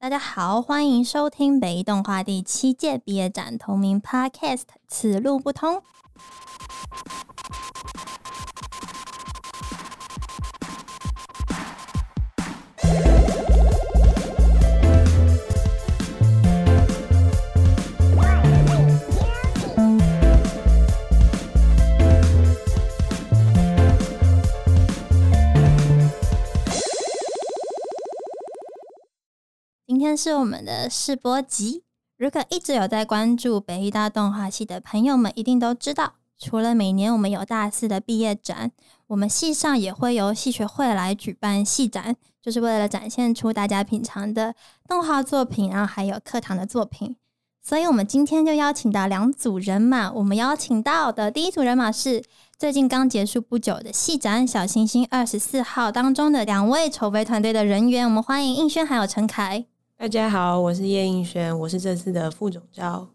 [0.00, 5.74] 大家好，欢迎收听北艺动画第七届毕业展同名 Podcast《此路不通》。
[30.08, 31.82] 天是我们的试播集。
[32.16, 38.72] 如果一直有在关注北艺大动画系的朋友们，一定都知道，除了每年我们有大四的毕业展，
[39.08, 44.54] 我们系上也会由系学会来举办系展，就是为了展现出大家品尝的
[44.88, 47.14] 动画作品，然后还有课堂的作品。
[47.60, 50.10] 所以，我们今天就邀请到两组人马。
[50.10, 52.24] 我们邀请到的第一组人马是
[52.56, 58.06] 最近刚结束不久的系展《小星星二十四号》当中的两位筹备团队的人员。
[58.06, 59.66] 我们欢迎应轩还有陈凯。
[60.00, 63.08] 大家好，我是叶映轩，我是这次的副总招。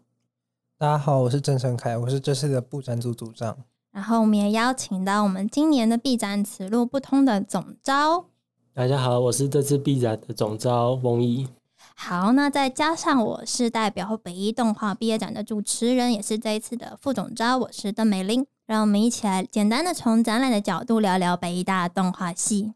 [0.76, 3.56] 大家好，我是郑成凯，我是这次的布展组组长。
[3.90, 8.26] 然后我们也邀请到我们今年的 B 展此路不通的总招。
[8.74, 11.48] 大家好，我是这次 B 展的总招翁一。
[11.96, 18.46] 好，那再加上我是代表北一动画毕业展的主持人，也是这一次的副总招，我是邓美玲。
[18.66, 22.74] 让我们一起来简单的从展览的角度聊聊北一大动画系。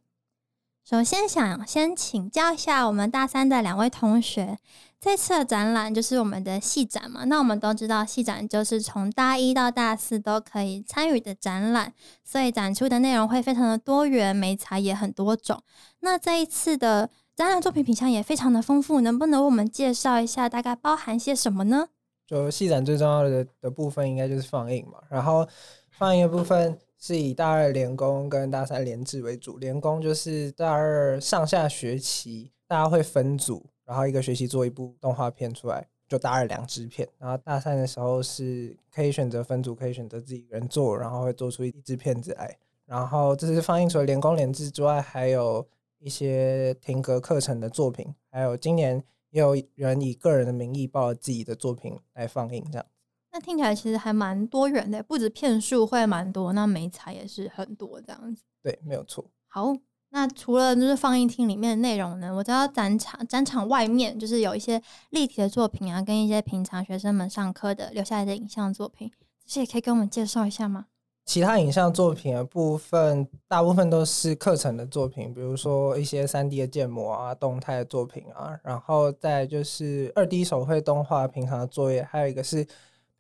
[0.89, 4.57] 首先想先请教一下我们大三的两位同学，
[4.99, 7.25] 这次的展览就是我们的系展嘛？
[7.25, 11.93] 那我们都知道系展就是从大一到大四都可以参与的展览，
[12.25, 15.63] 所以展出的内容会非常的多元，美材也很多种。
[16.01, 21.89] 那这一次的展览作品品相也非常的丰富，能不能为我们介绍一下大概包含些什么呢？
[22.29, 25.45] 就戏展最重要的的部分应该就是放映嘛，然后
[25.91, 26.79] 放映的部分。
[27.01, 37.09] 是以大二联工跟大三联制为主，联工就是大二上下学期大家会分组，然后一个学期做一部动画片出来，就大二两支片。
[37.17, 42.59] 然后大三的时候是可以选择分组，可以选择自己一个人做，然后会做出一支片子来。
[42.85, 45.65] 然后这是放映除了联工联制之外，还有
[46.01, 49.01] 一些停格课程的作品，还有今年
[49.31, 52.87] 也有人以个人的名义报自己的作品来放映，这样。
[53.31, 58.43] 那听起来其实还蛮多元的，不止片数会蛮多，那美彩也是很多这样子。
[58.63, 59.31] 对，没有错。
[59.47, 59.77] 好，
[60.11, 69.11] 那除了就是放映厅里面的内容呢，我知道展场展场外面就是有一些立体的作品啊，跟一些平常学生们上课的留下来的影像作品，
[69.45, 70.87] 这些也可以跟我们介绍一下吗？
[71.29, 82.67] 其他影像作品的部分，大部分都是课程的作品，比如说一些三 D 的建模啊、动态的作品啊，然后再就是二 D 手绘动画平常的作业，还有一个是。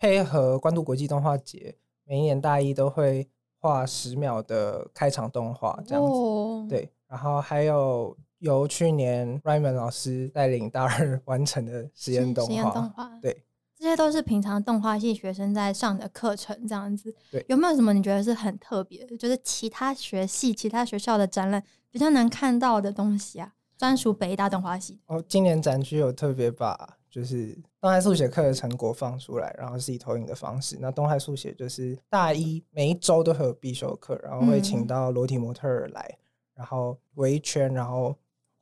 [0.01, 1.75] 配合关渡国际动画节，
[2.05, 6.69] 每一年大一都会画十秒的开场动画，这样子。
[6.69, 12.93] 对，然后还有由去年 Raymond 老师带领大二完成的实验动画。
[13.21, 13.43] 对，
[13.79, 17.15] 这些都是平常动画系学生在上的课程，这样子。
[17.31, 23.53] 对，有没有什么你觉得是很特别，就是其他学系、其他学校的展览比较难看到的东西啊？
[23.77, 24.99] 专属北大动画系。
[25.07, 26.95] 哦，今年展区有特别把。
[27.11, 30.77] 就是动态速写课的成果放出来，然后是以投影的方式。
[30.79, 36.19] 那动态速写就是大一每一周都会有必修课，然后会请到裸体模特儿来，
[36.55, 38.15] 然后围圈，然后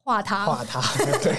[0.07, 0.81] 画他，画他。
[1.19, 1.37] 对。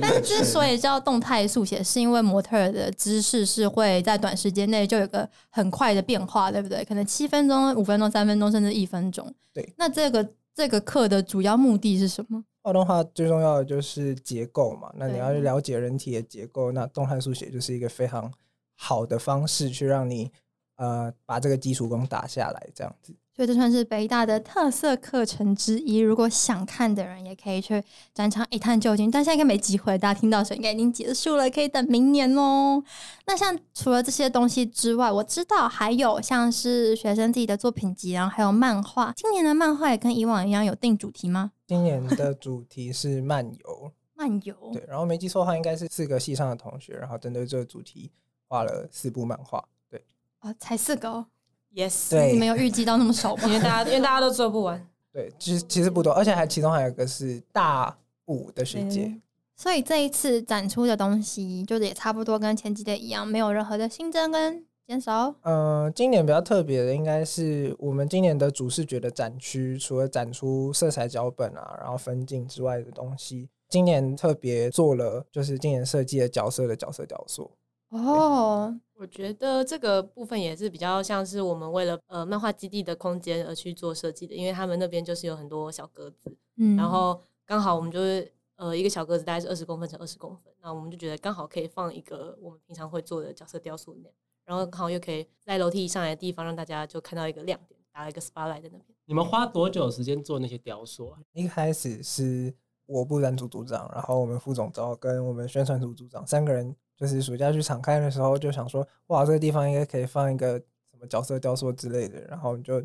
[0.00, 6.84] 但之所以叫动态速写，是因为模特的姿势是会在短时间内就有个很快的变化，对不对？
[6.84, 9.34] 可能七分钟、五分钟、三分钟，甚至一分钟。
[9.52, 9.74] 对。
[9.76, 12.44] 那这个这个课的主要目的是什么？
[12.62, 18.32] 画动画最重要的就是结构嘛，那你要去了解人体的结构，那动态速写就是一个非常
[18.76, 20.30] 好的方式，去让你
[20.76, 23.12] 呃把这个基础功打下来，这样子。
[23.34, 25.98] 所以这算是北大的特色课程之一。
[25.98, 27.82] 如果想看的人，也可以去
[28.14, 29.10] 展场一探究竟。
[29.10, 32.80] 但现在应该没机会，大家听到时候应该已经结束了，可以等明年哦。
[33.26, 39.12] 那像除了这些东西之外，我知道还有像是学生自己的作品集，然后还有漫画。
[39.16, 41.50] 今年的漫画也跟以往一样有定主题吗？
[41.66, 43.92] 今年的主题是漫游。
[44.14, 44.54] 漫游。
[44.72, 48.12] 对，然后没记错的话，应该是四个系上的同学，然后针对这个主题
[48.46, 49.66] 画了四部漫画。
[49.90, 50.00] 对。
[50.38, 51.26] 啊，才四个哦。
[51.74, 53.42] Yes，对，你们有预计到那么少吗？
[53.46, 54.86] 因为大家因为大家都做不完。
[55.12, 59.20] 对，其实其实不多，而且还其中还有一个是大五的学姐。
[59.56, 65.34] 所以这一次展出的东西，就是也差不多跟前几届一样，没有任何的新增跟减少。
[65.42, 77.50] 嗯，今年比较特别的应该是我们今年的主视觉的展区，除了展出色彩脚本啊，然后分镜之外的东西，今年特别做了就是今年设计的角色的角色雕塑。
[77.90, 78.76] 哦。
[78.96, 94.12] 我觉得这个部分也是比较像是我们为了呃漫画基地的空间而去做设计的，因为他们那边就是有很多小格子，嗯，然后刚好我们就是呃呃，一个小格子大概是二十公分乘二十公分，那我们就觉得刚好可以放一个我们平常会做的角色雕塑那样，
[94.44, 98.84] 然后刚好又可以在楼梯上来的地方让大家就看到一个亮点，打了一个 spotlight 在那边。
[99.06, 101.18] 你们花多久时间做那些雕塑啊？
[101.32, 102.54] 一开始是
[102.86, 112.82] 我布展组组长，然后我们副总招跟我们宣传组组长三个人，就是暑假去敞开的时候就想说，哇，这个地方应该可以放一个什么角色雕塑之类的，然后就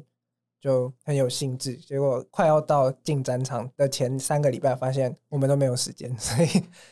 [0.59, 1.75] 就很有兴致。
[1.77, 6.49] 结果快要到进展场的前三个礼拜，发现我们都没有时间， 所以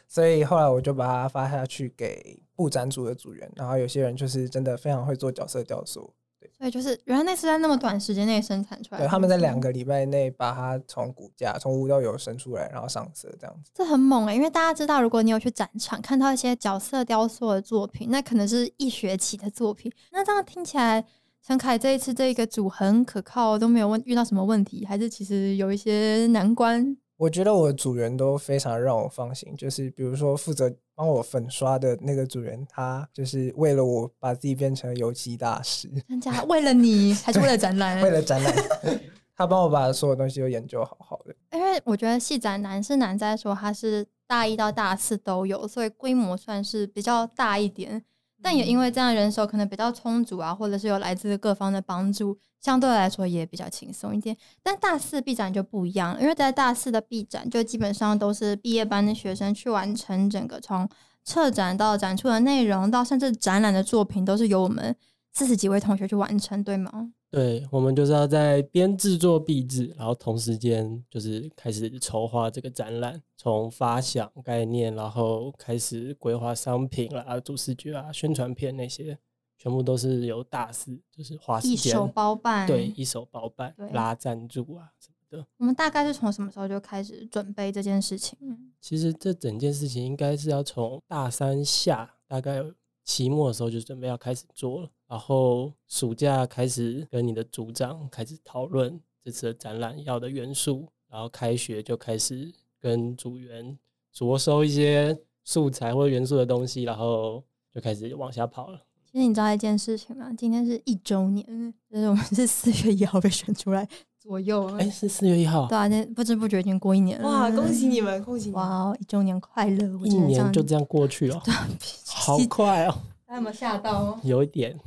[0.07, 6.13] 所以后来我就把它发下去给布展组的组员，然后有些人就是真的非常会做角色雕塑。
[6.57, 13.71] 所以就是原来那是在那么短时间内生产出来的，对，他们在两，个礼拜内把它从骨架从无到有生出来，然后上色这样子。
[13.73, 19.91] 这很猛哎、因为大家知道，如果你有去展场看到一些角色雕塑的作品，那可能是一学期的作品。
[20.11, 21.05] 那这样听起来，
[21.45, 26.97] 陈凯这一次这个组很可靠，都没有问遇到什么问题，还是其实有一些难关？
[27.17, 36.43] 我觉得我的组员都非常让我放心，就是比如说负责帮我粉刷的那个主人，他就是为了我把自己变成油漆大师，人家？
[36.45, 38.01] 为了你，还是为了展览？
[38.01, 38.55] 为了展览，
[39.37, 41.35] 他帮我把所有东西都研究好好的。
[41.51, 48.03] 因为我觉得戏展难是难在说它是大一到大四都有，所以规模算是比较大一点。
[48.41, 54.35] 但也因为这样人手可能比较充足啊，或者是有来自各方的帮助，相对来说也比较轻松一点。
[54.61, 60.87] 但大四毕展就不一样，因为在大四的毕展就基本上都是毕业班的学生去完成整个从
[61.23, 64.95] 策展到展出的内容，到甚至展览的作品，都是由我们
[65.33, 67.11] 四十几位同学去完成，对吗？
[67.29, 79.19] 对，我们就是要在边制作壁纸，然后同时间就是开始筹划这个展览，从发想概念，然后开始规划商品啦、主视觉啊、宣传片那些，
[79.57, 85.45] 全部都是由大师就是花时间一手包办，对一手包办对拉赞助啊什么的。
[85.57, 88.37] 我们大概是从什么时候就开始准备这件事情？
[88.79, 92.63] 其实这整件事情应该是要从大三下，大概
[93.03, 103.77] 期末的时候就准备要开始做了，然后暑假开始跟你的组长开始讨论这次的展览要的元素，然后开学就开始跟组员
[104.11, 107.43] 着收一些素材或者元素的东西，然后
[107.73, 108.81] 就开始往下跑了。
[109.09, 110.29] 其实你知道一件事情吗？
[110.37, 111.45] 今天是一周年，
[111.89, 113.87] 就是我们是四月一号被选出来
[114.19, 114.65] 左右。
[114.75, 117.27] 哎，是四月一号，对啊，那不知不觉已经过一年了。
[117.27, 118.61] 哇，恭喜你们， 恭喜你们！
[118.61, 119.87] 哇哦，一周年快乐！
[120.05, 121.41] 一年就这样过去了，
[122.05, 122.95] 好快哦，
[123.27, 124.17] 大家有没有吓到？
[124.23, 124.79] 有一点。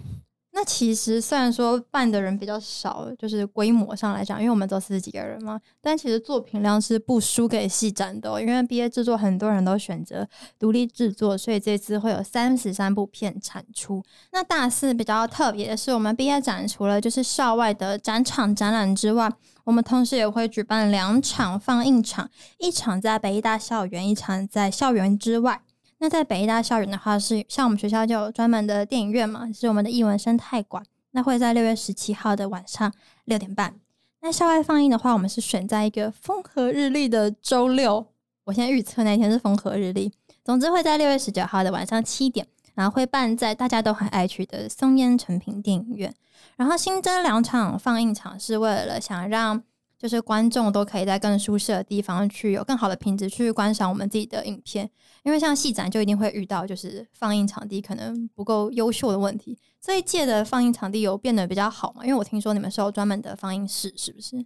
[0.52, 10.26] 那其实虽然说办的人比较少，就是规模上来讲，因为我们都四十几个人嘛，但其实作品量是不输给戏展的哦、因为毕业制作很多人都选择
[10.58, 14.02] 独立制作，所以这次会有三十三部片产出。
[14.32, 19.30] 那大四比较特别的是，我们毕业展除了就是校外的展场展览之外，
[19.64, 22.28] 我们同时也会举办两场放映场，
[22.58, 25.62] 一场在北医大校园，一场在校园之外。
[26.00, 30.82] 那在北医大校园的话，是像我们学校就有专门的电影院嘛，是我们的艺文生态馆。
[31.10, 32.90] 那会在六月十七号的晚上
[33.26, 33.74] 六点半。
[34.22, 38.06] 那校外放映的话，我们是选在一个风和日丽的周六。
[38.44, 40.10] 我现在预测那一天是风和日丽。
[40.42, 46.14] 总之会在六月十九号的晚上七点，然后会办在大家都很爱去的松烟成品电影院。
[46.56, 49.62] 然后新增两场放映场，是为了想让
[50.00, 54.90] 就是观众都可以在更舒适的地方去有更好的品质去观赏我们自己的影片。
[55.24, 59.58] 因为像戏展就一定会遇到就是放映场地可能不够优秀的问题。
[59.78, 62.02] 这一届的放映场地有变得比较好嘛？
[62.02, 64.42] 因为我听说你们是有专门的放映室，是不是？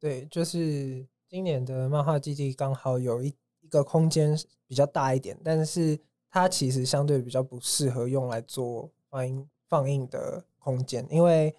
[0.00, 4.34] 对，就是今年的漫画基地刚好有一一个空间
[4.66, 11.54] 比较大一点，但是它其实相对比较不适合用来做放映放映的空间，因为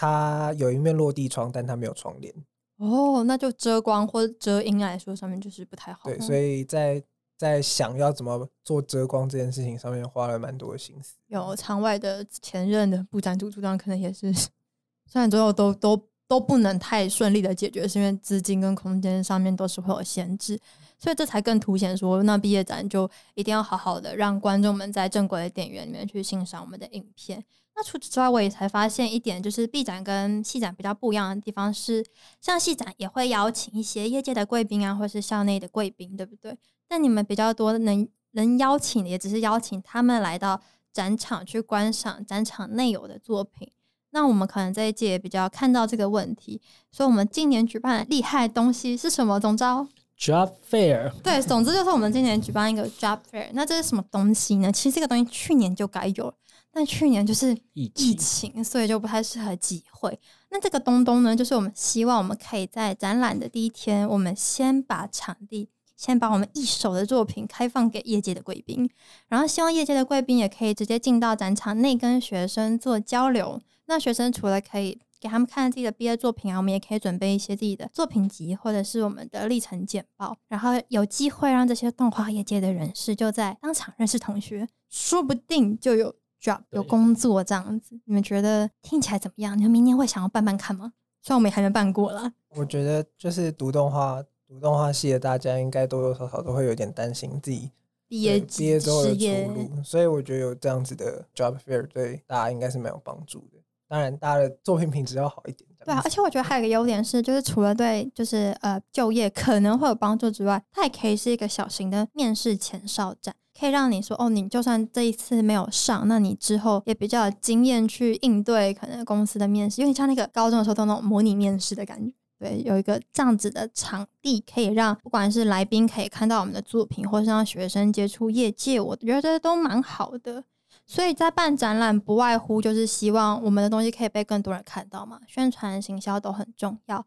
[0.00, 2.32] 它有一面落地窗，但它没有窗帘。
[2.76, 6.02] 哦，那就遮光或者遮阴来说，上面就是不太好。
[6.04, 7.02] 对，所以在
[7.36, 11.16] 在想要怎么做遮光这件事情上面花了蛮多的心思。
[11.26, 20.60] 有场外的前任的部长组组长，可能也是，虽然最后都都都不能太顺利的解决，是因为资金跟空间上面都是会有限制，
[20.98, 27.42] 所以这才更凸显说，那毕业展就一定要好好的让观众们在正规的电影院里面去欣赏我们的影片。
[27.74, 32.04] 那除此之外，我也才发现一点，就是 B 展跟戏展比较不一样的地方是，
[32.40, 36.58] 像戏展也会邀请一些业界的贵宾啊，或是校内的贵宾，对不对？
[36.86, 40.60] 但你们比较多能能邀请的，也只是邀请他们来到
[40.92, 43.70] 展场去观赏展场内有的作品。
[44.10, 46.60] 那我们可能这一届也比较看到这个问题，
[46.90, 49.38] 所以我们今年举办的厉害的东西是什么？
[49.38, 49.86] 总招
[50.18, 53.50] Job Fair，对，总之就是我们今年举办一个 Job Fair。
[53.52, 54.72] 那这是什么东西呢？
[54.72, 56.34] 其实这个东西去年就该有了，
[56.72, 60.18] 但去年就是疫情，所以就不太适合集会。
[60.50, 68.90] 那这个东东呢，就是我们希望我们可以在展览的第一天，我们先把场地先把我们一手的作品开放给业界的贵宾，
[69.28, 73.60] 然后希望业界的贵宾也可以直接进到展场内跟学生做交流。
[73.88, 87.98] 那学生除了可以给他们看自己的毕业作品啊，我们也可以准备一些自己的作品集或者是我们的历程简报，然后有机会让这些动画业界的人士就在当场认识同学，说不定就有 job 有工作这样子。
[88.04, 89.56] 你们觉得听起来怎么样？
[89.58, 90.92] 你们明年会想要办办看吗？
[91.22, 92.32] 虽然我们也还没办过啦。
[92.50, 97.72] 我觉得就是读动画、读动画系的大家，应该多多少少都会有点担心自己
[98.06, 103.57] 毕业对毕业之后的出，路，所以我觉得有这样子的 job fair 对大家应该是蛮有帮助的。
[103.88, 105.68] 当然，大家的作品品质要好一点。
[105.78, 122.12] 这对啊而且我觉得还有一个优点是，就是除了对就是呃就业可能会有帮助之外，它也可以是一个小型的面试前哨站，可以让你说哦，你就算这一次没有上，那你之后也比较有经验去应对可能公司的面试，有点像那个高中的时候都那种模拟面试的感觉。
[122.38, 130.44] 对，有一个这样子的场地，可以让不管是来宾可以看到我们的作品，或是让学生接触业界，我觉得都蛮好的。
[130.90, 137.04] 所以在办展览，不外乎就是希望我们的东西可以被更多人看到嘛，宣传、行销都很重要。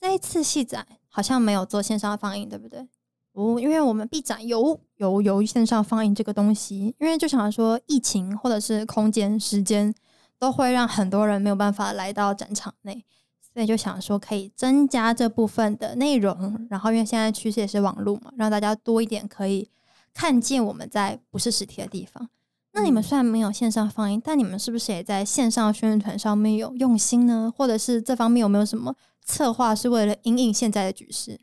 [0.00, 2.88] 这一次戏展好像没有做线上放映，对不对？
[3.32, 9.94] 哦，因为我们 B 展有有有线上放映这个东西，因为就想说疫情或者是空间、时间
[10.38, 13.04] 都会让很多人没有办法来到展场内，
[13.52, 16.66] 所以就想说可以增加这部分的内容。
[16.70, 19.68] 然后因为现在趋势也是网络嘛，让大家多一点可以
[20.14, 22.30] 看见我们在不是实体的地方。
[22.72, 27.52] 那你们虽然没有线上放映，但你们是不是也在线上宣传上面有用心呢？
[27.56, 31.38] 或者是这方面有没有什么策划是为了因应现在的局势？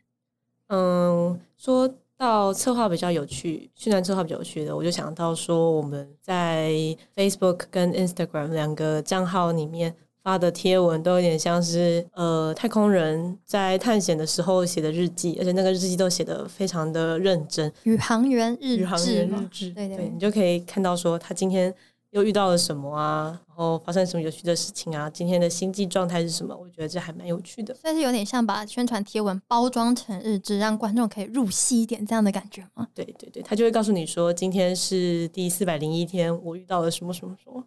[0.70, 6.72] 嗯，说到策划比较有趣，宣传策划比较有趣的，我就想到说我们在
[7.16, 9.96] Facebook 跟 Instagram 两个账号里面
[10.28, 21.74] 发的贴文，都有点像是呃太空人在探险的时候写的日记，而且那个日记都写的非常的认真，宇航员日宇航员日志，对对你就可以看到说他今天
[22.10, 26.54] 又遇到了什么啊，然后发生什么有趣的事情啊，今天的心际状态是什么？
[26.54, 27.74] 我觉得这还蛮有趣的。
[27.74, 32.86] 算是有点像把宣传贴文包装成日志，让观众可以入戏一点这样的感觉吗？
[32.94, 37.64] 对对对，他就会告诉你说，今天是第四百零一天，我遇到了什么什么什么。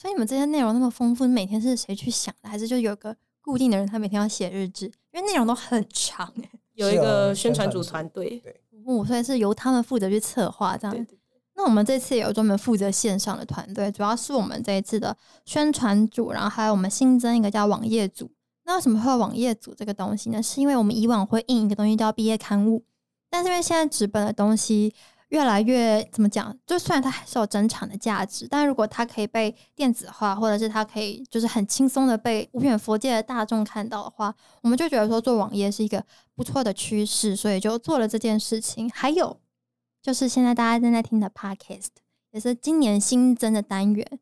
[0.00, 2.48] 所以你们这些内容那么丰富，每天是谁去想的？
[2.48, 4.86] 还是就有个固定的人，他每天要写日志？
[5.12, 8.42] 因为内容都很长哎、 有一个宣宣传组团队，
[8.86, 11.04] 哦，所以是由他们负责去策划这样对。
[11.04, 11.18] 对
[11.54, 15.14] 那我们这次也有专门负责线上的团队，主要是我们这一次的
[15.44, 18.30] 宣传组，然后还有我们新增一个叫网页组。
[18.64, 20.42] 那为什么会有网页组这个东西呢？
[20.42, 22.82] 是因为我们以往会印一个东西叫毕业刊物，
[23.28, 24.94] 但是因为现在纸本的东西
[25.30, 26.56] 越来越怎么讲？
[26.66, 38.90] 就虽然它还是有珍藏的价值，但如果它可以被电子化，或者是它可以就是很轻松的被无远佛界的大众看到的话，我们就觉得说做网页是一个不错的趋势，所以就做了这件事情。
[38.90, 39.40] 还有
[40.02, 41.88] 就是现在大家正在听的 Podcast，
[42.32, 44.18] 也是今年新增的单元，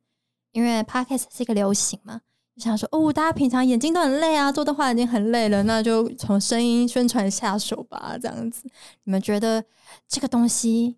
[0.53, 2.21] 因为 Podcast 是一个流行嘛，
[2.59, 8.69] 想说哦，大家平常眼睛都很累啊，做动画已经很累了，那就从声音宣传下手吧，这样子。
[9.05, 9.65] 你们觉得
[10.09, 10.97] 这个东西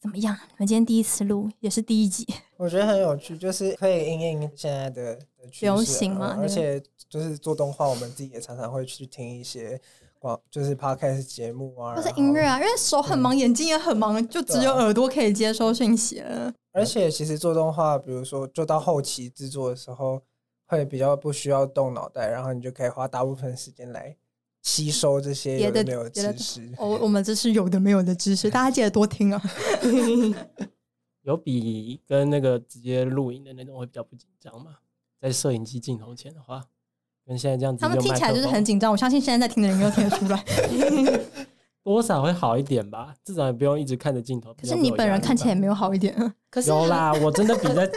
[0.00, 0.34] 怎么样？
[0.34, 5.18] 你们今天第一次录，也是第一集，我觉得很有趣，就是可以应应现在的
[5.60, 9.80] 流行嘛而且就是做动画，我们自己也常常会去听一些
[10.18, 16.52] 广，就是 podcast 节目啊，或是音乐啊，因为手很忙，眼睛也很忙，就只有耳朵可以接收讯息了。
[16.72, 20.22] 而且其实做动画，比如说做到后期制作的时候，
[20.72, 24.16] 会比较不需要动脑袋，然后你就可以花大部分时间来
[24.62, 26.72] 吸收这些别的有的没有知识。
[26.78, 29.42] 哦，我们这是有的没有的知识， 大家记得多听啊。
[31.22, 34.76] 有比跟那个直接录影的那种会比较不紧张吗？
[35.20, 36.64] 在摄影机镜头前的话，
[37.26, 40.42] 跟现在这样子他们听起来就是很紧张，我相信现在在听的人应该听得出来。
[41.84, 44.54] 多少会好一点吧，至少也不用一直看着镜头。
[44.54, 46.34] 可是你本人看起来也没有好一点啊。
[46.48, 47.90] 可是有啦，我真的比在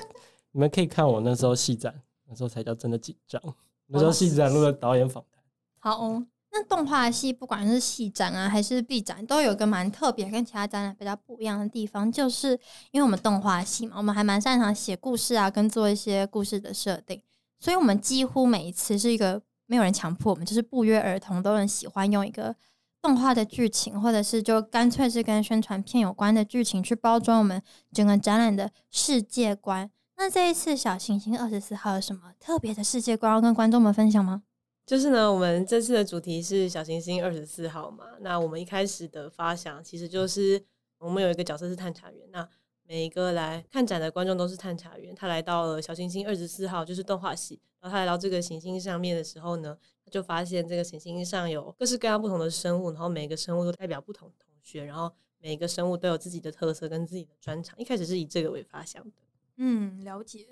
[0.52, 1.94] 你们可以看我那时候戏展，
[2.36, 3.42] 那时候才叫真的紧张。
[3.88, 5.42] 那时候戏展录的导演访谈，
[5.80, 12.60] 好哦、那动画系不管是戏展啊还是 B 展，都有一个蛮特别跟其他展览比较不一样的地方，就是
[12.92, 17.22] 因为我们动画系嘛，我们还蛮擅长写故事啊，跟做一些故事的设定，
[17.58, 22.56] 所以我们几乎每一次是一个没有人强迫我们，就是不约而同都很喜欢用一个
[23.02, 27.62] 动画的剧情，或者是就干脆是跟宣传片有关的剧情去包装我们
[27.94, 29.92] 整个展览的世界观。
[30.18, 34.44] 那这一次小行星二十四号有什么特别的世界观要跟观众们分享吗？
[34.86, 38.06] 就是呢，我们这次的主题是小行星二十四号嘛。
[38.22, 40.64] 那我们一开始的发想其实就是
[41.00, 42.48] 我们有一个角色是探查员，那
[42.88, 45.14] 每一个来看展的观众都是探查员。
[45.14, 47.60] 他来到了小行星二十四号，就是动画系。
[47.82, 57.78] 然后他来到这个行星上面的时候呢，他就发现这个行星上有各式各样不同的生物，然后每个生物都代表不同同学，然后每一个生物都有自己的特色跟自己的专长。
[57.78, 59.12] 一开始是以这个为发想的。
[59.58, 60.48] 嗯，了解。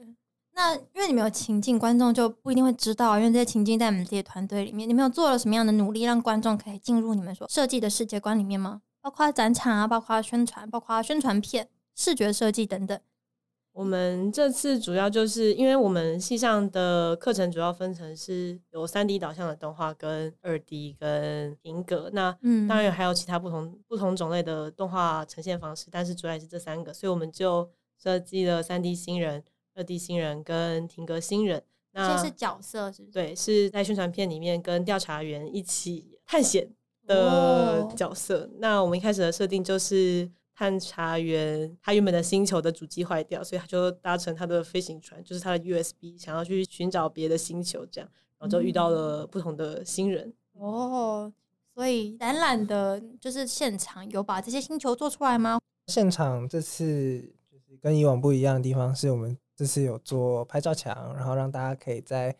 [0.55, 8.81] 那因为你们有情境，观众就不一定会知道，因为这些情境在你们自己的团队里面，你们有做了什么样的努力，让观众可以进入你们所设计的世界观里面吗？
[9.01, 12.99] 包括展场啊，包括宣传，包括宣传片、视觉设计等等。
[13.73, 22.11] 我们这次主要就是因为我们系上的课程主要分成是有三 D 导向的动画、跟二 D、跟平格。
[22.13, 27.67] 那嗯当然还有其他不同不同种类的动画呈现方式，但是主要也是这三个，所以我们就
[28.03, 29.41] 设计了三 D 新人、
[29.75, 31.63] 二 D 新人跟停格新人。
[31.93, 33.11] 这那些是角色，是不是？
[33.13, 36.67] 对，是在宣传片里面跟调查员一起探险
[37.05, 38.49] 的哦角色。
[38.57, 50.33] 那我们一开始的设定就是探查员他原本的星球的主机坏掉，所以他就搭乘他的飞行船，就是他的 USB，想要去寻找别的星球，这样，然后就遇到了不同的新人。
[50.53, 51.31] 哦，
[51.75, 55.59] 所以展览的就是现场有把这些星球做出来吗？
[55.87, 56.83] 现场这次
[57.21, 57.42] 就是
[57.83, 62.33] 跟以往不一样的地方，是我们这次有做拍照墙，然后让大家可以在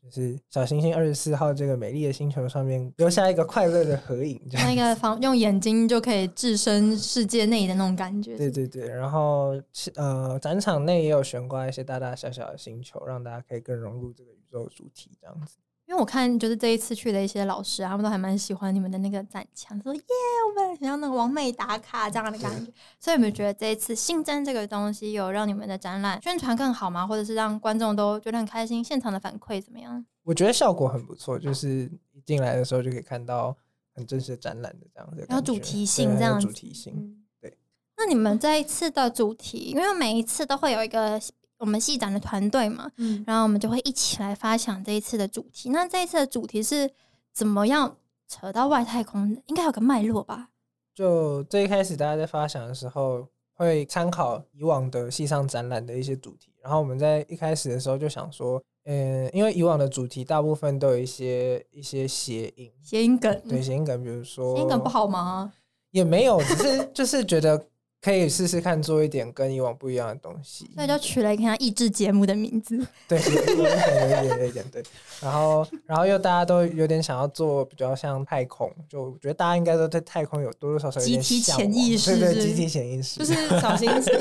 [0.00, 8.36] 就是小行星二十四号这个美丽的星球上面留下一个快乐的合影，这样那个防用眼睛就可以置身世界内的那种感觉。
[8.36, 9.60] 对对对，然后
[9.96, 15.56] 呃，展场内也有悬挂一些大大小小的星球，让大家可以更融入这个宇宙主题，这样子。
[15.86, 20.00] 因为我看就是这一次去的一些老师啊，他们都还蛮喜欢你们的那个展墙，说耶，
[20.48, 22.72] 我们很像那个完美打卡这样的感觉。
[22.98, 27.06] 所以你们觉得这一次新增这个东西，有让你们的展览宣传更好吗？
[27.06, 28.82] 或者是让观众都觉得很开心？
[28.82, 30.04] 现场的反馈怎么样？
[30.22, 33.54] 我觉得效果很不错，就是一进来的时候就可以看到
[33.94, 36.94] 很真实的展览的这样子的然后，主题性这样子，主题性。
[36.96, 37.58] 嗯对。
[37.98, 41.20] 那你们这一次的主题，因为每一次都会有一个
[41.58, 45.70] 我们系展的团队嘛，嗯，然后我们就会一起来发想这一次的主题。
[45.70, 46.90] 那这一次的主题是
[47.32, 47.96] 怎么样
[48.28, 49.42] 扯到外太空的？
[49.46, 50.48] 应该有个脉络吧？
[50.94, 65.52] 就最一开始大家在发想的时候，会参考以往的系上展览的一些主题，然后我们在一开始的时候就想说，嗯，因为以往的主题大部分都有一些一些谐音，谐音梗，对谐音梗，比如说谐音梗不好吗？
[65.90, 67.66] 也没有，只是 就是觉得
[68.04, 72.78] 可以试试看做一点跟以往不一样的东西，所以就取了一个像益智节目的名字。
[73.08, 74.82] 对，有有一点，有一点，有一点，对。
[75.22, 84.12] 然后，然后又大家都有点想要做比较像太空，就我觉得大家应该都对太空有多多少少有点集体潜意识对对，集体潜意识，就是小行星，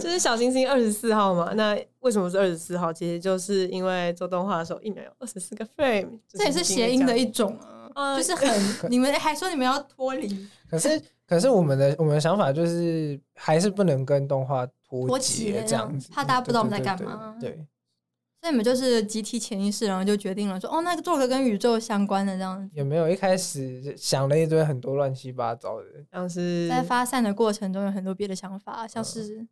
[0.00, 1.52] 就是小行星二十四号嘛。
[1.54, 2.92] 那为什么是二十四号？
[2.92, 7.58] 其实就是因为做动画的时候一秒有二十四个 frame，这也是谐音的一种
[7.94, 8.48] 啊，呃就是很
[8.88, 17.36] 你们还说你们要脱离可是，可是我们的我们的想法就是还是不能跟动画脱脱节节这样子，怕大家不知道我们在干嘛。
[17.40, 17.52] 对，
[18.40, 22.68] 所以你们就是集体潜意识，然后就决定了说，哦，那个做个跟宇宙相关的这样子。
[22.74, 29.46] 也没有一开始想了一堆很多乱七八糟的，像是在发散的过程中有很多别的想法，像是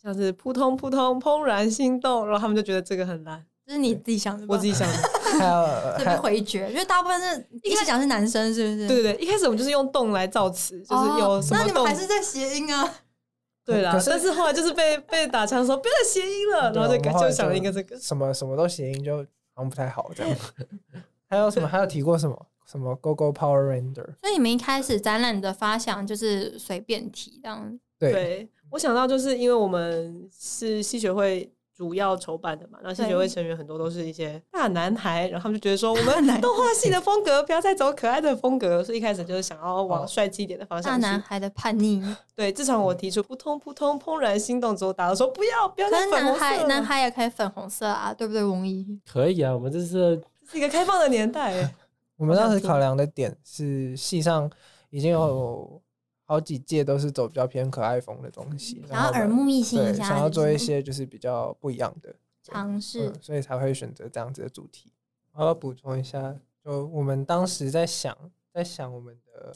[0.00, 4.94] 像是扑通扑通怦然心动，然后他们就觉得这个很烂，这是你自己想的吧，我自己想的。
[5.34, 5.66] 还有
[5.98, 8.88] 这还有边回绝，因为大部分是一开始讲是男生，是不是？
[8.88, 11.84] 对对对，一开始我们就是用动来造词，就是有哦那你们。
[11.84, 12.94] 还是在谐音啊？
[13.64, 17.98] 对啦但是后来就是被被打枪说不要再谐音了，然后就就想了一个这个。
[17.98, 19.16] 什么什么都谐音，就
[19.54, 20.36] 好像不太好这样。
[21.28, 21.66] 还有什么？
[21.66, 22.46] 还有提过什么？
[22.66, 24.04] 什么 Go Go Power Ranger？
[24.22, 41.10] 所以你们一开始展览的发想就是随便提这样，对，对我想到就是因为我们是戏学会主要筹办的嘛，然后戏学会成员很多都是一些大男孩，然后他们就觉得说 我们动画系的风格不要再走可爱的风格，所以一开始就是想要往哦帅气一点的方向大。
[41.10, 42.02] 男孩的叛逆。
[42.36, 49.00] 对，自从我提出扑通扑通怦然心动之后，大家说不要不要再粉红色男孩，男孩也可以粉红色啊，对不对，翁一？
[49.10, 51.74] 可以啊，我们这是是一个开放的年代欸。
[52.16, 54.48] 我们当时考量的点是，系上
[54.90, 55.82] 已经有
[56.24, 64.92] 好几届都是走比较偏可爱风的东西，然后耳目一新一，下，想要做一些就是比较不一样的尝试嗯，所以才会选择这样子的主题。
[65.32, 68.16] 我要补充一下，就我们当时在想，
[68.52, 69.54] 在想我们的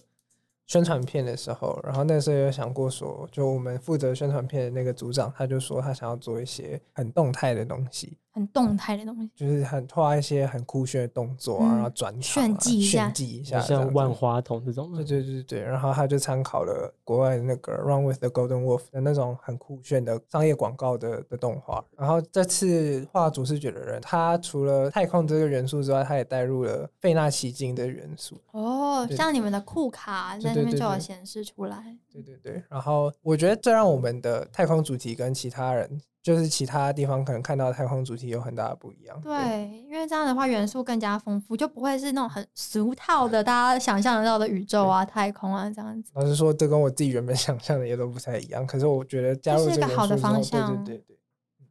[0.66, 9.31] 宣传片的时候，然后那时候有想过说，就我们负责宣传片的那个组长，他就说他想要做一些很动态的东西，很动态的东西。
[9.35, 21.85] 就是很画一些很酷炫的动作啊，嗯然后转场啊炫技一下炫技一下这样子，像万花筒这种对，对对对，然后他就参考了国外的那个《Run with the Golden Wolf》的那种很酷炫的商业广告的的动画。
[21.96, 28.40] 然后这次画主视觉的人，他除了太空这个元素之外，他也带入了费纳奇境的元素。
[28.53, 31.96] 哦，像你们的酷卡在那边就有显示出来。
[32.12, 39.19] 对对对，然后我觉得这让我们的太空主题跟其他人就是其他地方可能看到太空主题有很大的不一样。
[39.23, 46.11] 对，因为这样的话元素更加丰富，就不会是那种很俗套的大家想象得到的宇宙啊、太空啊这样子。
[46.12, 48.67] 老实说，这跟我自己原本 想象的也都不太一样。
[48.67, 51.17] 可是我觉得加入这是一个好的方向对对对对。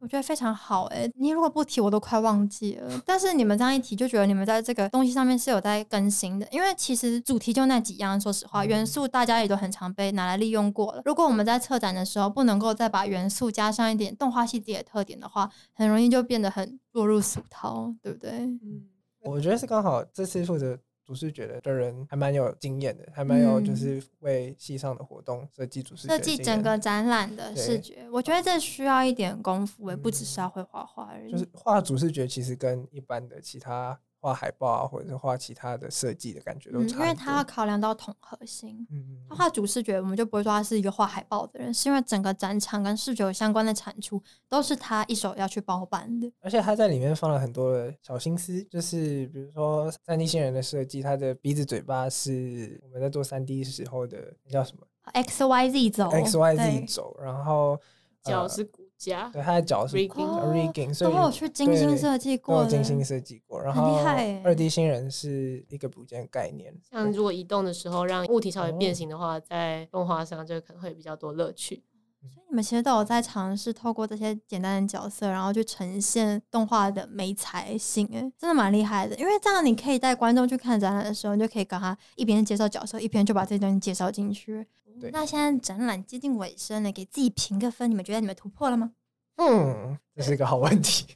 [0.00, 3.02] 我觉得非常好哎、你如果不提，我都快忘记了。
[3.04, 6.46] 但是你们这样一提，就觉得你们在这个东西上面是有在更新的。
[6.50, 11.02] 因为其实主题就那几样，说实话，元素大家也都很常被拿来利用过了。
[11.04, 18.30] 如果我们在策展的时候不能够再把元素加上一点动画系自己的特点的话，很容易就变得很落入俗套，对不对？
[18.30, 18.86] 嗯，
[19.22, 20.78] 我觉得是刚好这次负责
[21.08, 31.32] 主视觉的的人还蛮有经验的，还蛮有就嗯是为系上的活动设计主视觉设计整个展览的视觉，我觉得这需要一点功夫，也不只是要会画画而已。
[31.32, 37.24] 就是画主视觉，其实跟一般的其他画海报啊，或者是画其他的设计的感觉都差嗯，因为差很多。
[37.24, 38.86] 它要考量到统合性。
[38.90, 46.30] 嗯他画主视觉，我们就不会说他是一个画海报的人，是因为整个展场跟视觉有相关的产出都是他一手要去包办的。
[46.40, 57.78] 而且他在里面放了很多的小心思，就是比如说三 D 新人的设计，他的鼻子、嘴巴是我们在做三 D 时候的叫什么 X Y Z 轴，X Y Z 轴，然后呃
[58.24, 63.62] 脚是骨架，对他的脚是 rigging 所以都有去精心设计都过的，有精心设计过。
[63.62, 71.84] 然很厉后害二 D 新人是一个部件概念，像如果移动的时候让物体稍微哦变形的话，在动画上就可能会比较多乐趣。
[72.20, 79.14] 所以你们其实都有在尝试透过这些简单的角色，然后去呈现动画的美才性，哎，真的蛮厉害的。
[79.16, 84.66] 因为这样你可以带观众去看展览的时候，你就可以跟他一边介绍角色，一边就把这些东西介绍进去。
[85.00, 88.92] 对那现在展览接近尾声了，给自己评个分，你们觉得你们突破了吗？
[89.36, 91.06] 嗯，这是一个好问题。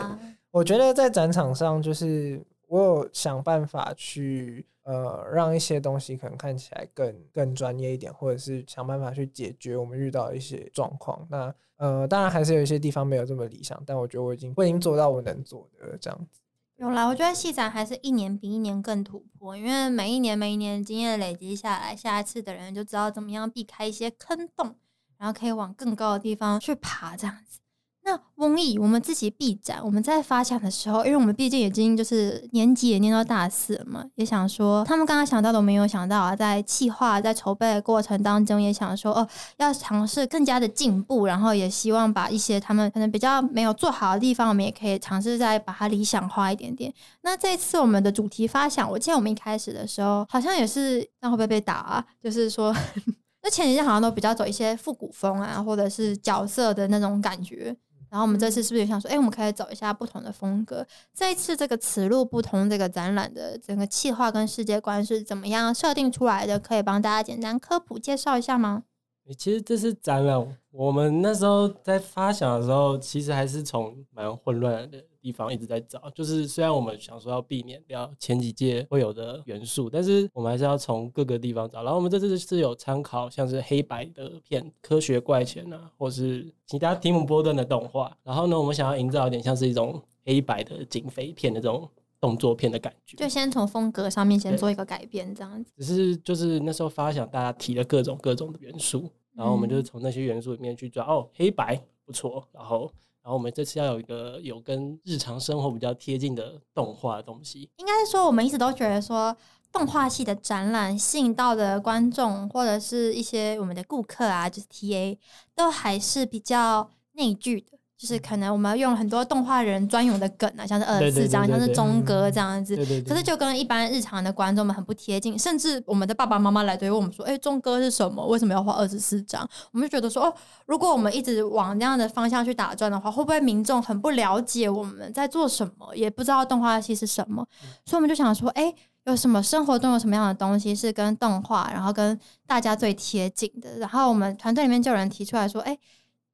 [0.50, 11.26] 我觉得在展场上，就是我有想办法去呃让一些东西可能看起来更更专业一点，或者是想办法去解决我们遇到的一些状况。
[11.30, 16.41] 那呃，当然还是有一些地方没有这么理想，但我觉得我已经我已经做到我能做的这样子。
[16.82, 24.74] 有啦，我觉得戏展还是一年比一年更突破，因为每一年每一年经验累积下来，下一次的人就知道怎么样避开一些坑洞，
[25.16, 27.60] 然后可以往更高的地方去爬，这样子。
[28.04, 46.92] 那翁毅，我们自己闭展，我们在发想的时候，因为我们毕竟已经就是年级也念到大四了嘛，也想说他们刚刚想到的，我们也有想到啊，在企划在筹备的过程当中，也想说哦，要尝试更加的进步，然后也希望把一些他们可能比较没有做好的地方，我们也可以尝试再把它理想化一点点。
[47.22, 52.04] 那这次我们的主题发想，我记得我们一开始的时候好像也是，那会不会被打啊？
[52.20, 52.74] 就是说，
[53.44, 57.76] 那前几天好像都比较走一些复古风啊，或者是角色的那种感觉。
[58.12, 60.86] 然后我们这次是不是也想说，哎、我们可以走一下不同的风格？
[61.14, 66.58] 这一次这个此路不同这个展览的整个企划跟世界观是怎么样设定出来的？
[66.58, 68.82] 可以帮大家简单科普介绍一下吗？
[69.28, 76.10] 欸其实这是展览，我们那时候在发想的时候，其实还是从蛮混乱的地方一直在找。
[76.14, 81.82] 就是虽然我们想说要避免掉前几届会有的元素，但是我们还是要从各个地方找。
[81.82, 88.16] 然后我们这次是有参考像是黑白的片《科学怪钱》啊，或是其他提姆波顿的动画。
[88.22, 91.86] 然后呢，我们想要营造一点像是一种黑白的警匪片的这种
[92.18, 93.14] 动作片的感觉。
[93.18, 95.70] 就先从风格上面先做一个改变，这样子。
[95.76, 102.92] 只是就是那时候发想，大家提了各种各种的元素，然后我们就是从那些元素里面去抓，哦，黑白不错，然后
[103.22, 109.36] 然后我们这次要有一个有跟日常生活比较贴近的动画的东西，应该是说，我们一直都觉得说，
[109.72, 115.16] 动画系的展览吸引到的观众或者是一些我们的顾客啊，就是 TA，
[115.54, 117.78] 都还是比较内聚的。
[117.96, 122.76] 就是可能我们用了很多动画人专用的梗啊，像是二十四章，像是钟哥这样子。
[123.06, 128.26] 可是就跟一般日常的观众们很不贴近，甚至我们的爸爸妈妈来对问我们说：“哎、钟哥是什么？
[128.26, 130.34] 为什么要画二十四章？”我们就觉得说：“哦，
[130.66, 137.46] 如果我们一直往那样的方向去打转的话，会不会民众很不了解我们在做什么，也不知道动画系是什么？”
[137.86, 138.74] 所以我们就想说：“哎、
[139.04, 145.78] 有什么生活中有什么样的东西是跟动画，然后跟大家最贴近的？”然后我们团队里面就有人提出来说：“哎、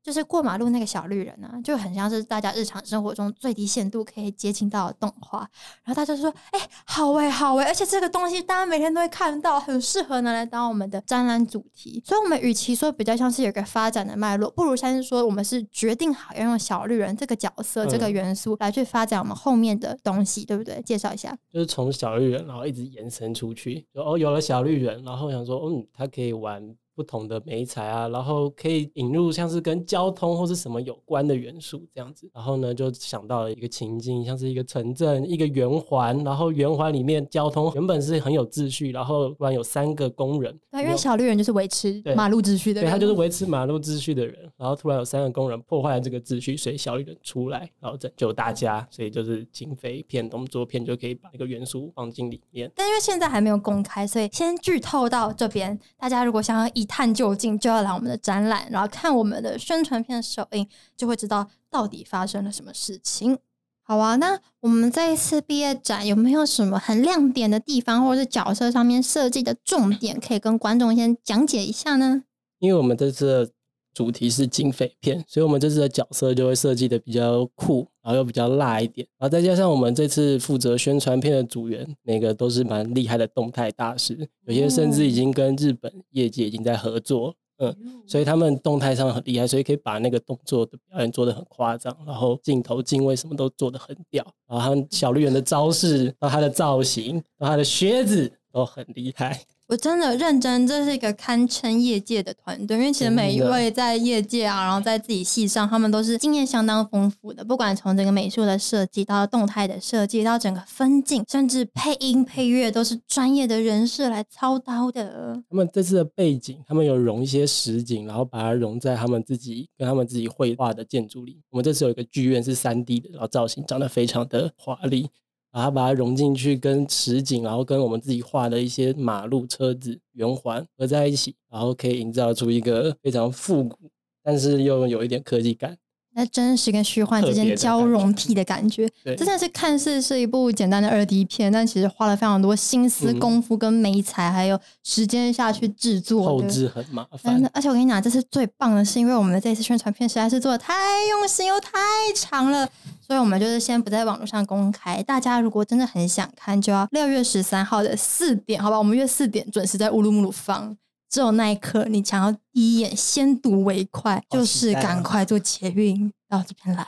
[0.09, 5.41] 就是过马路那个小绿人啊，就很像是大家日常生活中最低限度可以接近到的动画。
[5.85, 12.03] 然后大家就说：“哎、好哎、好哎、而且这个东西大家每天都会看到，很适合拿来当我们的展览主题。
[12.07, 20.81] 所以，我们与其说比较像是有一个发展的脉络，不如像是说我们是决定好要用小绿人这个角色、这个嗯元素来去发展我们后面的东西，对不对？
[20.81, 21.37] 介绍一下。
[21.53, 52.69] 就是从小绿人，然后一直延伸出去，就哦有了小绿人，然后想说，嗯，他可以玩不同的美彩啊，然后可以引入像是跟交通或是什么有关的元素这样子，然后呢就想到了一个情境，像是一个城镇，一个圆环，然后圆环里面交通原本是很有秩序，然后突然有三个工人，对，因为小绿人就是维持马路秩序的对人，他就是维持马路秩序的人，然后突然有三个工人破坏了这个秩序，所以小绿人出来，然后拯救大家，所以就是警匪片、动作片就可以把那个元素放进里面。
[52.75, 55.79] 但因为现在还没有公开，所以先剧透到这边。
[55.97, 63.39] 大家如果想要一探究竟，就要来我们的展览，然后看我们的宣传片首映，就会知道到底发生了什么事情。
[63.83, 72.25] 好啊，那我们这一次毕业展有没有什么很亮点的地方，或者是角色上面设计的重点，可以跟观众先讲解一下呢？
[72.59, 73.53] 因为我们这次
[73.99, 87.35] 主题是警匪片，所以我们这次的角色就会设计的比较酷，然后又比较辣一点，然后再加上我们这次负责宣传片的组员，每个都是蛮厉害的动态大师，有些甚至已经跟日本业界已经在合作。
[87.61, 87.75] 嗯，
[88.07, 99.41] 所以他们动态上很厉害，所以可以把那个动作的表演做得很夸张，然后镜头、镜位什么都做得很屌，然后他们小绿人的招式然后他的造型然后他的靴子都很厉害。
[99.69, 107.45] 我真的认真，这是一个堪称业界的团队，因为其实每一位在业界啊，然后在自己戏上，他们都是经验相当丰富的。
[107.45, 115.39] 不管从整个美术的设计到动态的设计，到整个分镜，甚至配音配乐，都是专业的人士来操刀的。
[115.51, 121.43] 他们这次的背景，他们有融一些实景，然后把它融在他们自己跟他们自己绘画的建筑里。
[121.51, 125.11] 我们这次有一个剧院是三 D 的，然后造型长得非常的华丽。
[125.51, 133.91] 把它把它融进去，跟实景，然后跟我们自己画的一些马路、车子、圆环合在一起，然后可以营造出一个非常复古，
[134.23, 135.77] 但是又有一点科技感。
[136.19, 146.25] 那真实跟虚幻之间交融体的感觉，真的是看似是一部简单的二 D 片，但其实花了非常多心思、功夫跟美彩，还有时间下去制作。
[146.25, 147.49] 后置很麻烦。
[147.55, 150.75] 而且我跟你讲，这是最棒的，是因为我们的这次宣传片实在是做的太
[151.11, 151.79] 用心又太
[152.17, 152.69] 长了，
[153.07, 155.01] 所以我们就是先不在网络上公开。
[155.05, 158.77] 大家如果真的很想看，就要六月十三号的四点，好吧？
[158.77, 160.77] 我们约四点准时在乌鲁木鲁放。
[161.11, 166.87] 只有那一刻，你想要第一眼先睹为快，就是赶快坐捷运到这边来。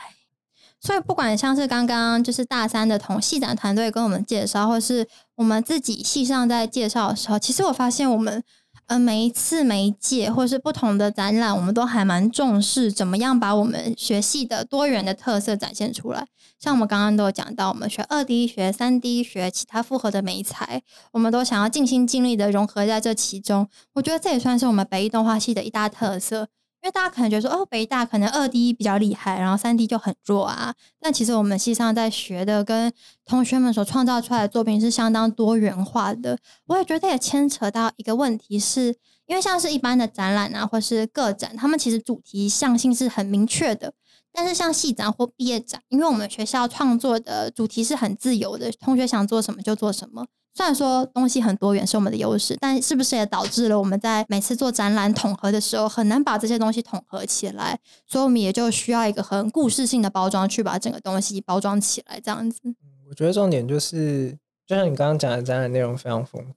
[0.80, 5.06] 所以，不管像是刚刚就是大三的同系展团队跟我们介绍，或是
[5.36, 8.42] 我们自己系上在介绍的时候，其实我发现我们。
[8.90, 16.26] 呃，每一次每一届或是不同的展览，我们都还蛮重视怎么样把我们学系的多元的特色展现出来。
[16.58, 23.68] 像我们刚刚都有讲到，我们学二 D、学三 D、学其他复合的美材，我们都想要尽心尽力的融合在这其中。
[23.94, 26.48] 我觉得这也算是我们北艺动画系的一大特色。
[26.82, 30.74] 因为大家可能觉得说，哦，北大可能二 D 比较厉害，然后三 D 就很弱啊。
[30.98, 32.92] 但其实我们系上在学的，跟
[33.26, 36.38] 同学们所创造出来的作品是相当多元化的。
[36.66, 43.92] 我也觉得也牵扯到一个问题，是因为像是一般的展览啊，或是个展，他们其实主题向性是很明确的。
[44.32, 50.24] 但是像系展或毕业展，因为我们学校创作的主题是很自由的，同学想做什么就做什么。
[50.52, 57.78] 虽然说东西很多元是我们的优势，但是不是也导致了我们在每次做展览统合的时候很难把这些东西统合起来？
[58.06, 62.60] 所以我们也就需要一个很故事性的包装去把整个东西包装起来，这样子。
[63.08, 64.36] 我觉得重点就是，
[64.66, 66.48] 就像你刚刚讲的，展览内容非常丰富。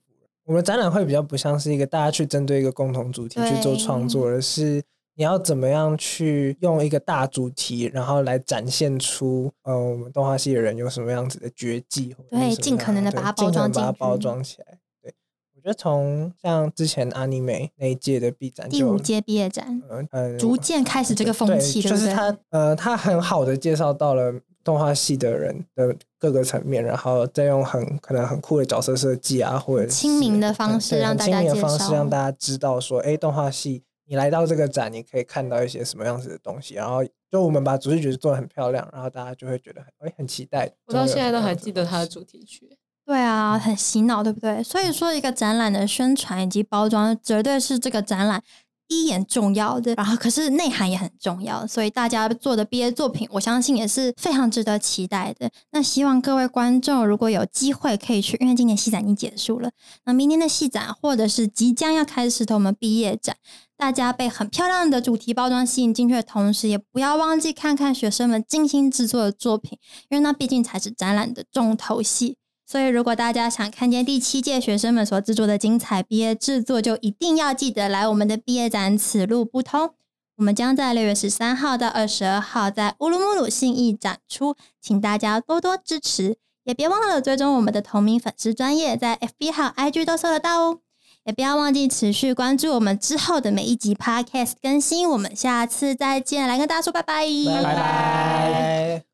[0.44, 4.82] 我们展览会比较不像是一个大家去针对一个共同主题去做创作，而是。
[5.16, 12.16] 你要怎么样去用一个大主题，然后来展现出，呃，我们动画系的人有什么样子的绝技？
[12.28, 14.78] 对，尽可能的把它包装，把它包装起来。
[15.00, 15.14] 对，
[15.54, 33.84] 我觉得从像之前阿尼美那一届的毕展，第五届毕业展，嗯，逐渐开始这个风气，就是他，呃，他很好的介绍到了动画系的人的各个层面，然后再用很可能很酷的角色设计啊，或者亲民的方式让大家介绍，让大家知道说，哎，动画系。
[34.06, 40.70] 你来到这个展，你可以看到一些什么样子的东西，然后就我们把主题曲做的很漂亮，然后大家就会觉得很哎很期待。
[40.86, 42.76] 我到现在都还记得它的主题曲。
[43.06, 44.62] 对啊，很洗脑，对不对？
[44.62, 48.42] 所以说，一个展览的宣传以及包装，绝对是这个展览。
[48.86, 55.50] 第一眼重要的，然后可是内涵也很重要，所以大家做的毕业作品，我相信也是非常值得期待的。
[55.70, 59.70] 那希望各位观众如果有机会可以去，因为今年戏展已经结束了，
[60.04, 63.34] 那明年的戏展或者是即将要开始的我们毕业展，
[63.76, 72.36] 大家被很漂亮的主题包装吸引进去的同时，也不要忘记看看学生们精心制作的作品，因为那毕竟才是展览的重头戏。
[72.66, 78.96] 所以，如果大家想看见第七届学生们所制作的精彩毕业制作，就一定要记得来我们的毕业展。
[78.96, 79.90] 此路不通，
[80.36, 90.78] 我们将在六月十三号到二十二号在乌鲁木鲁信义展出，请大家多多支持，也别忘了追踪我们的同名粉丝专业，在 FB 和 IG 都搜得到哦。
[91.24, 95.08] 也不要忘记持续关注我们之后的每一集 Podcast 更新。
[95.08, 97.26] 我们下次再见，来跟大家说拜拜，
[97.62, 99.13] 拜拜。